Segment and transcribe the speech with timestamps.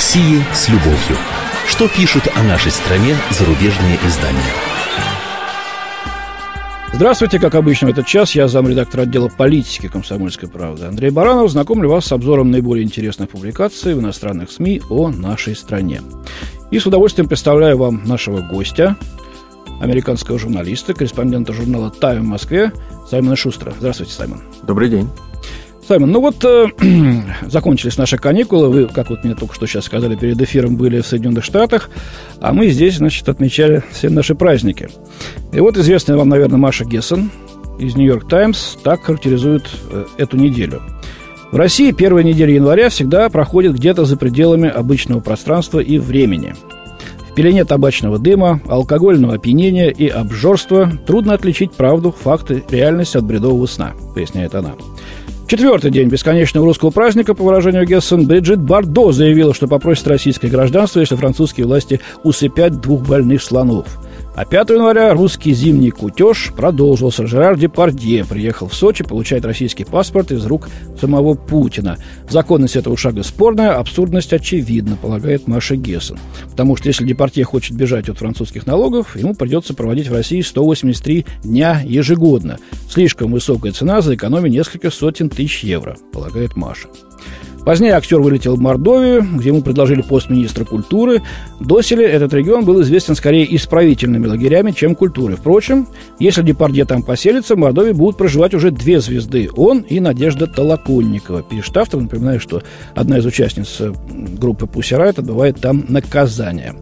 [0.00, 1.18] России с любовью.
[1.68, 4.40] Что пишут о нашей стране зарубежные издания?
[6.94, 11.50] Здравствуйте, как обычно в этот час я замредактор отдела политики «Комсомольской правды» Андрей Баранов.
[11.50, 16.00] Знакомлю вас с обзором наиболее интересных публикаций в иностранных СМИ о нашей стране.
[16.70, 18.96] И с удовольствием представляю вам нашего гостя,
[19.82, 22.72] американского журналиста, корреспондента журнала «Тайм» в Москве
[23.10, 23.74] Саймона Шустера.
[23.78, 24.40] Здравствуйте, Саймон.
[24.62, 25.10] Добрый день.
[25.90, 26.68] Саймон, ну вот э,
[27.48, 28.68] закончились наши каникулы.
[28.68, 31.90] Вы, как вот мне только что сейчас сказали, перед эфиром были в Соединенных Штатах,
[32.40, 34.88] а мы здесь, значит, отмечали все наши праздники.
[35.52, 37.32] И вот известная вам, наверное, Маша Гессен
[37.80, 40.80] из «Нью-Йорк Таймс» так характеризует э, эту неделю.
[41.50, 46.54] В России первая неделя января всегда проходит где-то за пределами обычного пространства и времени.
[47.28, 53.66] В пелене табачного дыма, алкогольного опьянения и обжорства трудно отличить правду, факты, реальность от бредового
[53.66, 54.74] сна, поясняет она.
[55.50, 61.00] Четвертый день бесконечного русского праздника, по выражению Гессен, Бриджит Бардо заявила, что попросит российское гражданство,
[61.00, 63.98] если французские власти усыпят двух больных слонов–
[64.40, 67.26] а 5 января русский зимний кутеж продолжился.
[67.26, 71.98] Жерар Депардье приехал в Сочи получать российский паспорт из рук самого Путина.
[72.26, 76.18] Законность этого шага спорная, абсурдность очевидна, полагает Маша Гессен.
[76.50, 81.26] Потому что если Депардье хочет бежать от французских налогов, ему придется проводить в России 183
[81.44, 82.56] дня ежегодно.
[82.88, 86.88] Слишком высокая цена за экономию несколько сотен тысяч евро, полагает Маша.
[87.64, 91.22] Позднее актер вылетел в Мордовию, где ему предложили пост министра культуры.
[91.60, 95.36] Доселе этот регион был известен скорее исправительными лагерями, чем культурой.
[95.36, 95.86] Впрочем,
[96.18, 99.50] если Депардье там поселится, в Мордовии будут проживать уже две звезды.
[99.56, 101.42] Он и Надежда Толоконникова.
[101.42, 102.00] Пишет автор.
[102.00, 102.62] Напоминаю, что
[102.94, 106.74] одна из участниц э, группы Пусси Райт отбывает там наказание.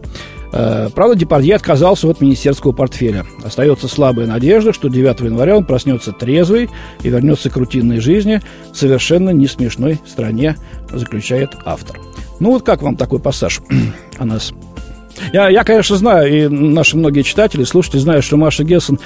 [0.51, 3.25] Э, правда, Депардье отказался от министерского портфеля.
[3.43, 6.69] Остается слабая надежда, что 9 января он проснется трезвый
[7.03, 10.57] и вернется к рутинной жизни в совершенно не смешной стране,
[10.91, 11.99] заключает автор.
[12.39, 13.61] Ну вот как вам такой пассаж
[14.17, 14.53] о нас?
[15.33, 18.99] Я, я, конечно, знаю, и наши многие читатели, слушатели знают, что Маша Гессен,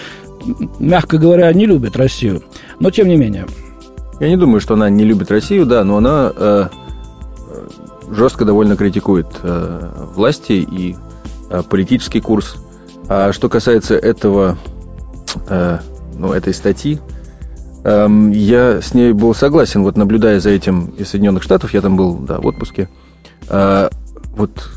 [0.79, 2.43] мягко говоря, не любит Россию.
[2.79, 3.47] Но тем не менее.
[4.19, 6.67] Я не думаю, что она не любит Россию, да, но она э,
[7.49, 7.67] э
[8.11, 10.95] жестко довольно критикует э, власти и
[11.69, 12.55] политический курс.
[13.09, 14.57] А что касается этого,
[15.47, 15.79] э,
[16.17, 16.99] ну, этой статьи,
[17.83, 21.97] эм, я с ней был согласен, вот наблюдая за этим из Соединенных Штатов, я там
[21.97, 22.89] был, да, в отпуске,
[23.49, 23.89] э,
[24.35, 24.69] вот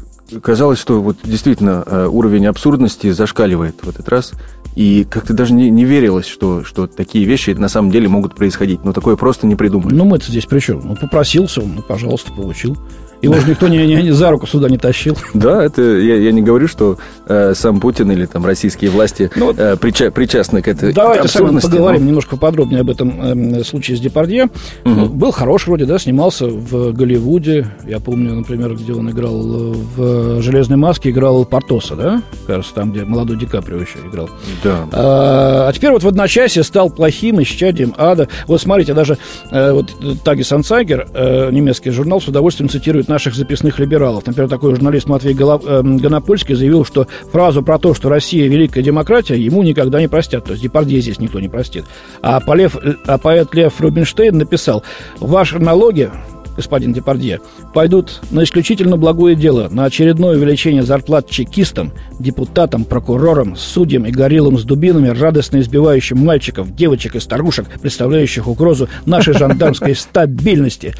[0.42, 4.32] казалось, что вот действительно уровень абсурдности зашкаливает в этот раз,
[4.76, 8.84] и как-то даже не, не верилось, что, что такие вещи на самом деле могут происходить.
[8.84, 9.92] Но такое просто не придумать.
[9.92, 10.82] Ну, мы-то здесь при чем?
[10.84, 12.76] Ну, попросился он, ну, пожалуйста, получил.
[13.22, 15.16] Его же никто не, не, не за руку сюда не тащил.
[15.34, 19.52] Да, это я, я не говорю, что э, сам Путин или там российские власти ну,
[19.56, 22.08] э, прича, причастны к этой Давайте сами поговорим но...
[22.08, 24.48] немножко подробнее об этом э, случае с Депардье.
[24.84, 25.06] Угу.
[25.06, 27.68] Был хорош вроде, да, снимался в Голливуде.
[27.86, 32.22] Я помню, например, где он играл в «Железной маске», играл Портоса, да?
[32.46, 34.28] Кажется, там, где молодой Ди Каприо еще играл.
[34.64, 34.88] Да.
[34.92, 38.28] А, а теперь вот в одночасье стал плохим, исчадием ада.
[38.46, 39.18] Вот смотрите, даже
[39.50, 39.92] э, вот
[40.24, 44.26] Таги Сансайгер, э, немецкий журнал, с удовольствием цитирует цитирует наших записных либералов.
[44.26, 49.36] Например, такой журналист Матвей э, Гонопольский заявил, что фразу про то, что Россия великая демократия,
[49.36, 50.44] ему никогда не простят.
[50.44, 51.84] То есть Депардье здесь никто не простит.
[52.22, 54.82] А, полев, а поэт Лев Рубинштейн написал,
[55.20, 56.10] ваши налоги
[56.56, 57.40] господин Депардье,
[57.74, 64.58] пойдут на исключительно благое дело, на очередное увеличение зарплат чекистам, депутатам, прокурорам, судьям и гориллам
[64.58, 70.94] с дубинами, радостно избивающим мальчиков, девочек и старушек, представляющих угрозу нашей жандармской стабильности.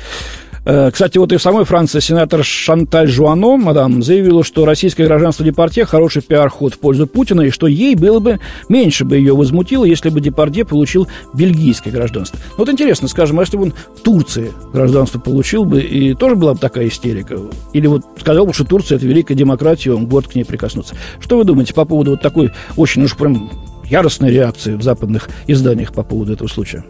[0.67, 5.45] Э, кстати, вот и в самой Франции сенатор Шанталь Жуано, мадам, заявила, что российское гражданство
[5.45, 9.85] Депардье хороший пиар-ход в пользу Путина, и что ей было бы меньше бы ее возмутило,
[9.85, 12.41] если бы Депардье получил бельгийское гражданство.
[12.51, 16.35] Ну, вот интересно, скажем, а если бы он в Турции гражданство получил бы, и тоже
[16.35, 17.39] была бы такая истерика?
[17.73, 20.97] Или вот сказал бы, что Турция– это великая демократия, он год к ней прикоснуться.
[21.21, 23.53] Что вы думаете по поводу вот такой очень уж прям
[23.89, 26.85] яростной реакции в западных изданиях по поводу этого случая?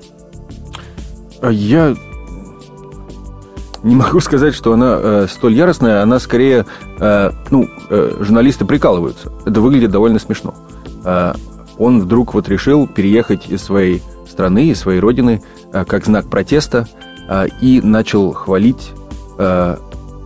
[1.43, 1.95] А я
[3.87, 6.67] не могу сказать, что она э, столь яростная, она скорее,
[6.99, 9.33] э, ну, э, журналисты прикалываются.
[9.45, 10.55] Это выглядит довольно смешно.
[11.05, 11.35] Э,
[11.79, 15.41] он вдруг вот решил переехать из своей страны, из своей родины,
[15.73, 16.89] э, как знак протеста,
[17.29, 18.91] э, и начал хвалить
[19.39, 19.77] э,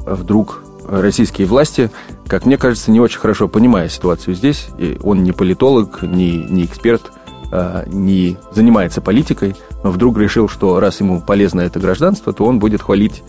[0.06, 1.90] вдруг российские власти,
[2.26, 4.68] как мне кажется, не очень хорошо понимая ситуацию здесь.
[4.78, 7.12] И он не политолог, не, не эксперт,
[7.52, 9.54] э, не занимается политикой,
[9.84, 13.22] но вдруг решил, что раз ему полезно это гражданство, то он будет хвалить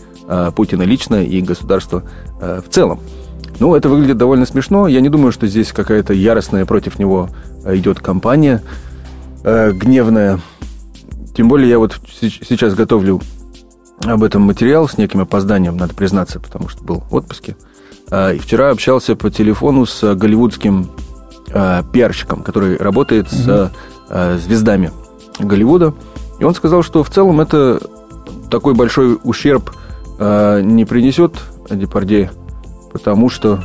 [0.54, 2.04] Путина лично и государства
[2.40, 3.00] э, в целом.
[3.58, 4.88] Ну, это выглядит довольно смешно.
[4.88, 7.28] Я не думаю, что здесь какая-то яростная против него
[7.64, 8.62] э, идет кампания
[9.44, 10.38] гневная.
[11.34, 13.20] Тем более я вот сейчас готовлю
[14.04, 17.56] об этом материал с неким опозданием, надо признаться, потому что был в отпуске.
[18.12, 20.90] И вчера общался по телефону с голливудским
[21.92, 23.36] пиарщиком, который работает угу.
[23.36, 23.72] с
[24.44, 24.92] звездами
[25.40, 25.92] Голливуда.
[26.38, 27.80] И он сказал, что в целом это
[28.50, 29.72] такой большой ущерб
[30.62, 31.34] не принесет
[31.70, 32.30] Депардье,
[32.92, 33.64] потому что,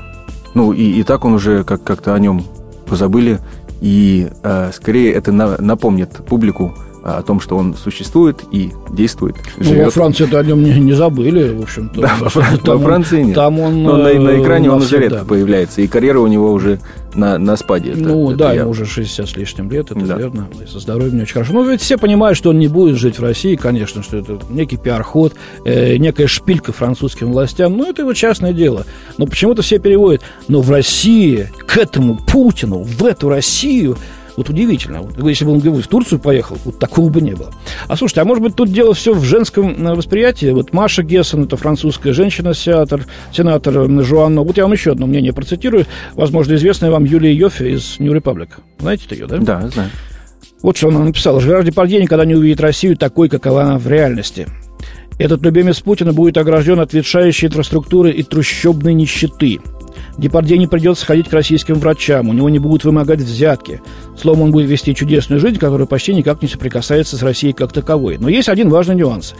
[0.54, 2.44] ну, и, и так он уже как- как-то о нем
[2.86, 3.40] позабыли,
[3.82, 6.74] и э, скорее это на, напомнит публику
[7.08, 9.38] о том, что он существует и действует.
[9.58, 12.02] Ну, во Франции о нем не, не забыли, в общем-то.
[12.02, 13.36] Да, во, там во Франции он, нет.
[13.36, 15.24] Там он Но на, на экране на он уже редко да.
[15.26, 16.80] появляется, и карьера у него уже
[17.16, 17.92] на, на спаде.
[17.92, 20.18] Это- Ну это да, я- ему уже 60 с лишним лет, это Да.
[20.18, 20.48] верно.
[20.62, 21.54] И со здоровьем не очень хорошо.
[21.54, 24.76] Ну, ведь все понимают, что он не будет жить в России, конечно, что это некий
[24.78, 25.34] пиар-ход,
[25.64, 27.78] э, некая шпилька французским властям.
[27.78, 28.86] Ну, это его частное дело.
[29.18, 30.22] Но почему-то все переводят.
[30.50, 33.98] Но в России, к этому Путину, в эту Россию,
[34.38, 35.02] вот удивительно.
[35.02, 37.52] Вот Если бы он говорил, в Турцию поехал, вот такого бы не было.
[37.88, 40.52] А слушайте, а может быть тут дело все в женском э, восприятии?
[40.52, 44.44] Вот Маша Гессен, это французская женщина, сенатор, сенатор э, Жуанно.
[44.44, 45.88] Вот я вам еще одно мнение процитирую.
[46.14, 48.50] Возможно, известная вам Юлия Йоффе из New Republic.
[48.80, 49.38] Знаете ее, да?
[49.38, 49.90] Да, знаю.
[50.62, 51.42] Вот что она написала.
[51.42, 54.48] Жерар Депардье никогда не увидит Россию такой, какова она в реальности.
[55.18, 59.60] Этот любимец Путина будет огражден от ветшающей инфраструктуры и трущобной нищеты.
[60.18, 63.82] Депардье не придется ходить к российским врачам, у него не будут вымогать взятки.
[64.18, 68.18] Словом, он будет вести чудесную жизнь, которая почти никак не соприкасается с Россией как таковой.
[68.18, 69.36] Но есть один важный нюанс.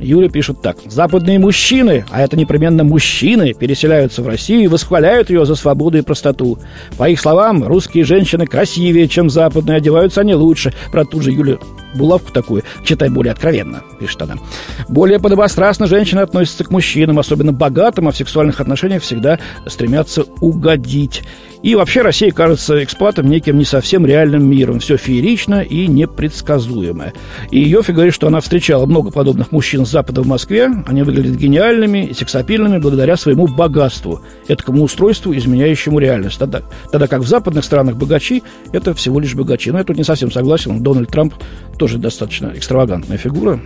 [0.00, 0.78] Юля пишет так.
[0.86, 6.02] Западные мужчины, а это непременно мужчины, переселяются в Россию и восхваляют ее за свободу и
[6.02, 6.58] простоту.
[6.96, 10.72] По их словам, русские женщины красивее, чем западные, одеваются они лучше.
[10.90, 11.60] Про ту же Юлю
[11.94, 14.36] булавку такую, читай более откровенно, пишет она.
[14.88, 21.22] Более подобострастно женщины относятся к мужчинам, особенно богатым, а в сексуальных отношениях всегда стремятся угодить.
[21.62, 24.80] И вообще Россия кажется экспатом неким не совсем реальным миром.
[24.80, 27.12] Все феерично и непредсказуемо.
[27.50, 30.70] И Йофи говорит, что она встречала много подобных мужчин с Запада в Москве.
[30.86, 36.38] Они выглядят гениальными и сексапильными благодаря своему богатству, этому устройству, изменяющему реальность.
[36.38, 38.42] Тогда, тогда как в западных странах богачи–
[38.72, 39.70] это всего лишь богачи.
[39.70, 40.82] Но я тут не совсем согласен.
[40.82, 41.34] Дональд Трамп
[41.78, 43.60] тоже достаточно экстравагантная фигура.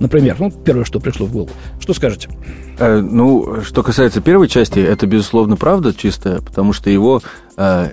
[0.00, 1.50] Например, ну, первое, что пришло в голову.
[1.80, 2.28] Что скажете?
[2.78, 7.03] Э, Ну, что касается первой части, это, безусловно, правда чистая, потому что его
[7.56, 7.90] э,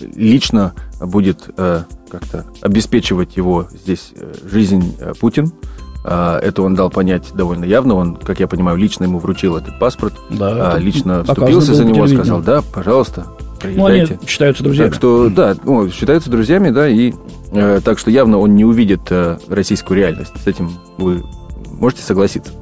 [0.00, 5.52] лично будет э, как-то обеспечивать его здесь э, жизнь э, Путин.
[6.04, 7.94] Э, Это он дал понять довольно явно.
[7.94, 12.06] Он, как я понимаю, лично ему вручил этот паспорт, Да, это лично вступился за него,
[12.06, 13.26] сказал, да, пожалуйста,
[13.64, 14.26] Ну, они приезжайте.
[14.26, 14.88] считаются друзьями.
[14.88, 17.12] Так что, да, ну, считаются друзьями, да, и
[17.52, 20.32] э, так что явно он не увидит э, российскую реальность.
[20.42, 21.22] С этим вы
[21.78, 22.52] можете согласиться.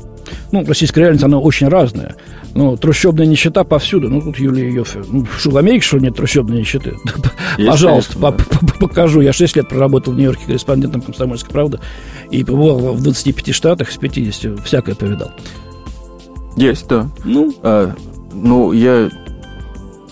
[0.53, 2.17] Ну, российская реальность, она очень разная.
[2.55, 4.09] Ну, трущобная нищета повсюду.
[4.09, 5.03] Ну, тут Юлия Йоффе.
[5.09, 6.97] Ну, что, в Америке, что нет трущобной нищеты?
[7.57, 9.21] Есть, Пожалуйста, конечно, по- по- покажу.
[9.21, 11.79] Я 6 лет проработал в Нью-Йорке корреспондентом «Комсомольской правды»
[12.31, 15.31] и побывал в 25 штатах, с 50, всякое повидал.
[16.57, 17.09] Есть, да.
[17.25, 17.95] Ну, А,
[18.33, 19.09] ну, я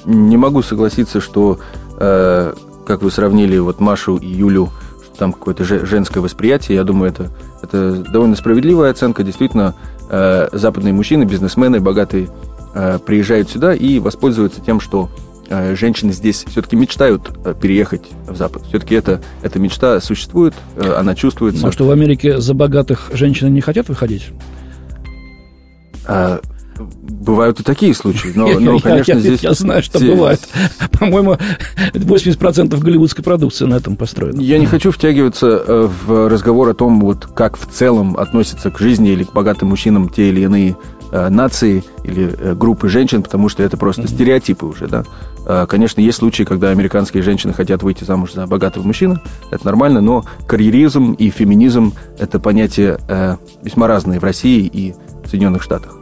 [0.05, 1.59] не могу согласиться, что,
[1.99, 2.55] э,
[2.87, 4.71] как вы сравнили вот Машу и Юлю,
[5.05, 7.31] что там какое-то же- женское восприятие, я думаю, это,
[7.63, 9.25] это довольно справедливая оценка.
[9.25, 9.75] Действительно,
[10.09, 12.29] э, западные мужчины, бизнесмены, богатые,
[12.75, 15.11] э, приезжают сюда и воспользуются тем, что
[15.49, 18.63] э, женщины здесь все-таки мечтают э, переехать в Запад.
[18.69, 21.67] Все-таки это, эта мечта существует, э, она чувствуется.
[21.67, 24.29] а что в Америке за богатых женщины не хотят выходить?
[26.07, 26.41] А,
[26.79, 29.41] бывают и такие случаи, но, Я- но, я- конечно, я, здесь...
[29.41, 30.41] я знаю, что здесь- бывает.
[30.99, 31.37] По-моему,
[31.95, 34.41] 80% голливудской продукции на этом построено.
[34.41, 38.79] Я не хочу втягиваться э, в разговор о том, вот как в целом относятся к
[38.79, 40.77] жизни или к богатым мужчинам те или иные
[41.13, 45.05] э, нации или э, группы женщин, потому что это просто стереотипы уже, да.
[45.67, 49.19] Конечно, есть случаи, когда американские женщины хотят выйти замуж за богатого мужчину,
[49.51, 52.99] это нормально, но карьеризм и феминизм– это понятия
[53.63, 55.98] весьма разные в России и в Соединенных Штатах.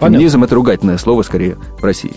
[0.00, 0.08] Понятно.
[0.18, 2.12] Феминизм– это ругательное слово, скорее, в России.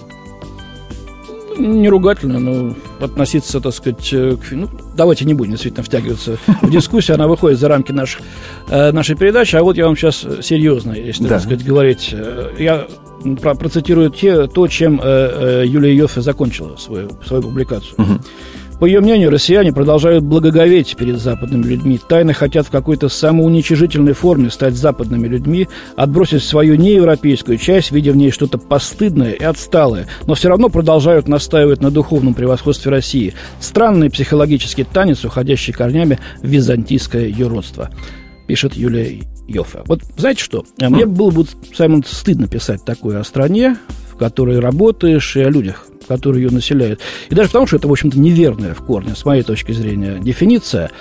[1.57, 4.51] не ругательно, но относиться, так сказать, э, к...
[4.51, 8.21] Ну, давайте не будем действительно втягиваться в дискуссию, она выходит за рамки наших,
[8.69, 11.29] э, нашей передачи, а вот я вам сейчас серьезно, если, Да.
[11.29, 12.85] так сказать, говорить, э, я
[13.41, 17.95] про- процитирую те, то, чем Юлия Йоффе закончила свою, свою публикацию.
[17.97, 18.21] Мгм.
[18.79, 24.51] По ее мнению, россияне продолжают благоговеть перед западными людьми, тайно хотят в какой-то самоуничижительной форме
[24.51, 30.35] стать западными людьми, отбросить свою неевропейскую часть, видя в ней что-то постыдное и отсталое, но
[30.35, 33.33] все равно продолжают настаивать на духовном превосходстве России.
[33.59, 37.89] Странный психологический танец, уходящий корнями в византийское юродство,
[38.45, 39.79] пишет Юлия Йоффе.
[39.85, 40.65] Вот знаете что?
[40.79, 43.77] Мне было бы, Саймон, стыдно писать такое о стране,
[44.11, 46.99] в которой работаешь, и о людях, которые ее населяют.
[47.29, 50.91] И даже потому, что это, в общем-то, неверная в корне, с моей точки зрения, дефиниция.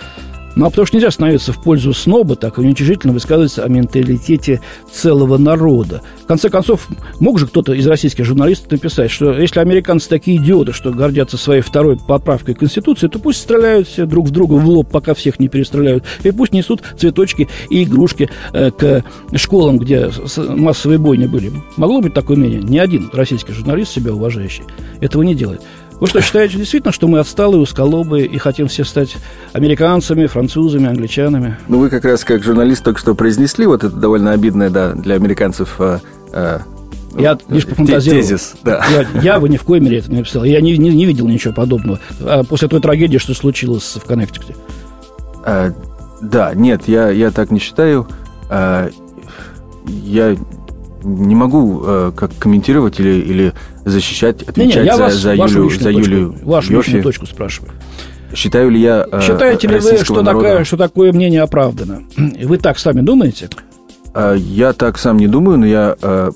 [0.56, 4.62] Ну, а потому что нельзя становиться в пользу сноба, так и уничижительно высказываться о менталитете
[4.90, 6.00] целого народа.
[6.22, 6.88] В конце концов,
[7.20, 11.60] мог же кто-то из российских журналистов написать, что если американцы такие идиоты, что гордятся своей
[11.60, 15.48] второй поправкой Конституции, то пусть стреляют все друг в друга в лоб, пока всех не
[15.48, 21.52] перестреляют, и пусть несут цветочки и игрушки э, к школам, где массовые бойни были.
[21.76, 22.62] Могло быть такое мнение?
[22.62, 24.64] Ни один российский журналист, себя уважающий,
[25.02, 25.60] этого не делает.
[26.00, 29.16] Вы что, считаете действительно, что мы отсталые, усколобые и хотим все стать
[29.52, 31.56] американцами, французами, англичанами?
[31.68, 35.14] Ну, вы как раз как журналист только что произнесли вот это довольно обидное, да, для
[35.14, 36.00] американцев э,
[36.32, 36.58] э,
[37.18, 38.22] я лишь пофантазировал.
[38.22, 38.84] Тезис, да.
[38.90, 40.44] Я, я бы ни в коей мере это не написал.
[40.44, 41.98] Я не, не, не видел ничего подобного.
[42.20, 44.54] А после той трагедии, что случилось в Коннектикуте.
[45.44, 45.72] А,
[46.20, 48.06] да, нет, я, я так не считаю.
[48.50, 48.90] А,
[49.86, 50.36] я
[51.06, 53.52] не могу э, как комментировать или, или
[53.84, 56.86] защищать, отвечать не, не, я за, вас, за Юлю, за Юлю Вашу Йофи.
[56.86, 57.72] личную точку спрашиваю.
[58.34, 60.48] Считаю ли я э, Считаете ли вы, что, народа...
[60.48, 62.02] такое, что такое мнение оправдано?
[62.16, 63.48] Вы так сами думаете?
[64.14, 66.30] А, я так сам не думаю, но я э,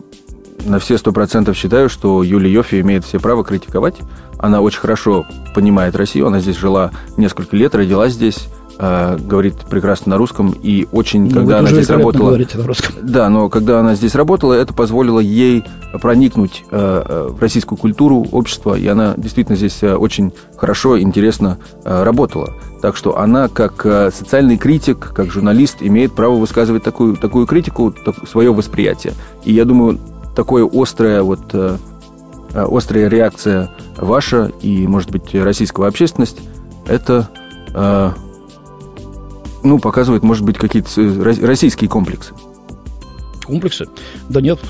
[0.64, 3.96] на все сто процентов считаю, что Юлия Йофи имеет все право критиковать.
[4.38, 8.48] Она очень хорошо понимает Россию, она здесь жила несколько лет, родилась здесь,
[8.80, 12.36] э, говорит прекрасно на русском, и очень, ну, когда она здесь работала...
[12.36, 12.94] на русском.
[13.02, 15.64] Да, но когда она здесь работала, это позволило ей
[16.00, 22.54] проникнуть э, э, в российскую культуру, общество, и она действительно здесь очень хорошо, интересно работала.
[22.80, 23.82] Так что она, как
[24.14, 29.12] социальный критик, как журналист, имеет право высказывать такую, такую критику, так, свое восприятие.
[29.44, 29.98] И я думаю,
[30.34, 31.54] такое острое вот
[32.54, 36.40] острая реакция ваша и, может быть, российского общественности,
[36.86, 37.28] это
[39.62, 42.32] ну, показывает, может быть, какие-то э, российские комплексы.
[43.44, 43.86] Комплексы?
[44.28, 44.60] Да нет,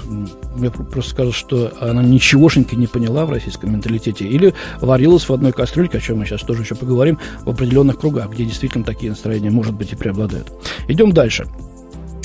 [0.57, 5.53] мне просто скажут, что она ничегошеньки не поняла в российском менталитете или варилась в одной
[5.53, 9.51] кастрюльке, о чем мы сейчас тоже еще поговорим, в определенных кругах, где действительно такие настроения,
[9.51, 10.51] может быть, и преобладают.
[10.89, 11.47] Идем дальше.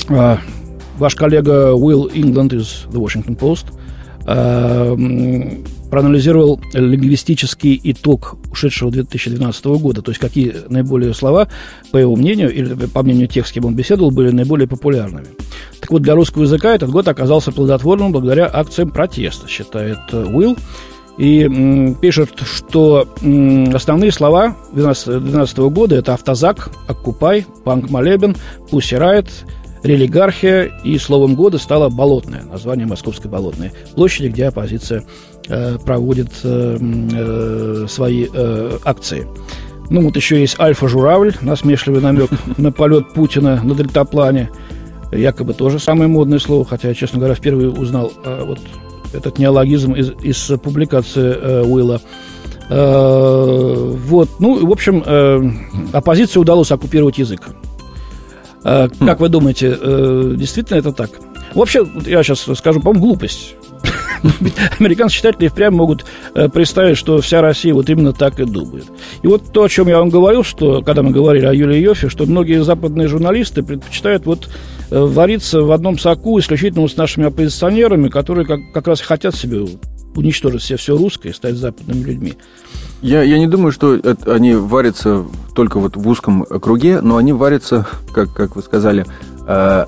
[0.10, 0.40] А,
[0.98, 3.66] ваш коллега Уилл Ингланд из The Washington Post
[4.26, 11.48] проанализировал лингвистический итог ушедшего 2012 года, то есть какие наиболее слова,
[11.92, 15.28] по его мнению, или по мнению тех, с кем он беседовал, были наиболее популярными.
[15.80, 20.58] Так вот, для русского языка этот год оказался плодотворным благодаря акциям протеста, считает э, Уилл.
[21.18, 28.36] И м, пишет, что м, основные слова 2012 года это автозак, оккупай, панк молебен,
[28.70, 29.30] пусси райт,
[29.86, 35.04] религархия и словом года стало болотное, название Московской болотной площади, где оппозиция
[35.48, 39.28] э, проводит э, э, свои э, акции.
[39.90, 44.50] Ну, вот еще есть Альфа-журавль, насмешливый намек на полет Путина на дельтаплане.
[45.12, 48.60] Якобы тоже самое модное слово, хотя я, честно говоря, впервые узнал э, вот
[49.14, 52.02] этот неологизм из, из публикации э, Уилла.
[52.70, 55.42] Э, вот, ну, в общем, э,
[55.94, 57.42] оппозиции удалось оккупировать язык.
[58.66, 61.12] Э, как вы думаете, э, действительно это так?
[61.54, 63.56] Вообще, я сейчас скажу, по-моему, глупость.
[64.80, 66.04] Американцы читатели впрямь могут
[66.34, 68.86] э, представить, что вся Россия вот именно так и думает.
[69.22, 72.10] И вот то, о чем я вам говорил, что когда мы говорили о Юлии Йофе,
[72.10, 74.50] что многие западные журналисты предпочитают вот
[74.90, 79.66] вариться в одном соку исключительно с нашими оппозиционерами, которые как, как раз хотят себе
[80.16, 82.34] уничтожить все, все русское и стать западными людьми.
[83.06, 87.34] Я, я не думаю, что это, они варятся только вот в узком круге, но они
[87.34, 89.06] варятся, как, как вы сказали,
[89.46, 89.86] э,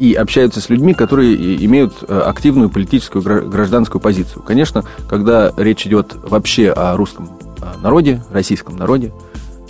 [0.00, 4.42] и общаются с людьми, которые имеют э, активную политическую гражданскую позицию.
[4.42, 9.12] Конечно, когда речь идет вообще о русском э, народе, российском народе,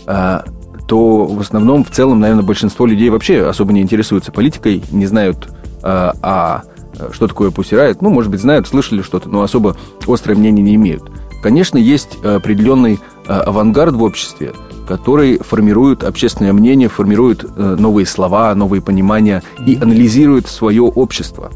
[0.07, 0.41] э,
[0.89, 5.51] то в основном, в целом, наверное, большинство людей вообще особо не интересуются политикой, не знают
[5.83, 6.63] э, о
[6.99, 10.75] Э, что такое пусирает, ну, может быть, знают, слышали что-то, но особо острое мнение не
[10.75, 11.11] имеют.
[11.45, 14.55] Конечно, есть определенный э, авангард в обществе,
[14.89, 21.53] который формирует общественное мнение, формирует э, новые слова, новые понимания и анализирует свое общество.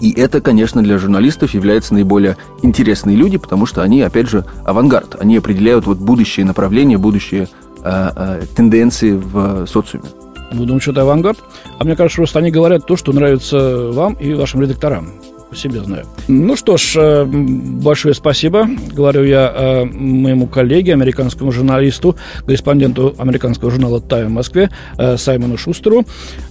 [0.00, 5.20] И это, конечно, для журналистов является наиболее интересные люди, потому что они, опять же, авангард.
[5.20, 7.48] Они определяют вот будущее направление, будущие
[7.84, 10.08] э, э, тенденции в социуме.
[10.52, 11.38] Вы думаете, что это авангард?
[11.78, 15.10] А мне кажется, просто они говорят то, что нравится вам и вашим редакторам.
[15.52, 16.06] По себе знаю.
[16.28, 18.66] Ну что ж, э, большое спасибо.
[18.90, 22.16] Говорю я э, моему коллеге, американскому журналисту,
[22.46, 26.06] корреспонденту американского журнала «Тайм» в Москве э, Саймону Шустеру.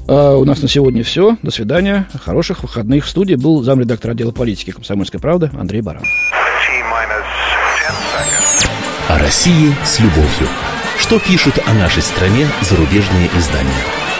[0.07, 1.35] У нас на сегодня все.
[1.41, 2.07] До свидания.
[2.23, 3.05] Хороших выходных.
[3.05, 6.03] В студии был замредактор отдела политики «Комсомольской правды» Андрей Баран.
[9.09, 10.47] О России с любовью.
[10.99, 14.10] Что пишут о нашей стране зарубежные издания?